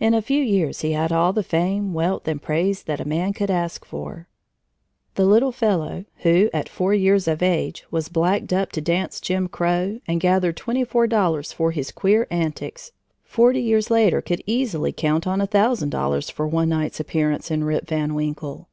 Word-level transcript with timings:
In 0.00 0.14
a 0.14 0.22
few 0.22 0.42
years 0.42 0.80
he 0.80 0.92
had 0.92 1.12
all 1.12 1.34
the 1.34 1.42
fame, 1.42 1.92
wealth, 1.92 2.26
and 2.26 2.40
praise 2.40 2.84
that 2.84 2.98
a 2.98 3.06
man 3.06 3.34
could 3.34 3.50
ask 3.50 3.84
for. 3.84 4.26
The 5.16 5.26
little 5.26 5.52
fellow 5.52 6.06
who, 6.22 6.48
at 6.54 6.66
four 6.66 6.94
years 6.94 7.28
of 7.28 7.42
age, 7.42 7.84
was 7.90 8.08
blacked 8.08 8.54
up 8.54 8.72
to 8.72 8.80
dance 8.80 9.20
"Jim 9.20 9.48
Crow" 9.48 10.00
and 10.08 10.18
gathered 10.18 10.56
twenty 10.56 10.82
four 10.82 11.06
dollars 11.06 11.52
for 11.52 11.72
his 11.72 11.92
queer 11.92 12.26
antics, 12.30 12.92
forty 13.22 13.60
years 13.60 13.90
later 13.90 14.22
could 14.22 14.42
easily 14.46 14.92
count 14.92 15.26
on 15.26 15.42
a 15.42 15.46
thousand 15.46 15.90
dollars 15.90 16.30
for 16.30 16.48
one 16.48 16.70
night's 16.70 16.98
appearance 16.98 17.50
in 17.50 17.64
Rip 17.64 17.86
Van 17.86 18.14
Winkle. 18.14 18.68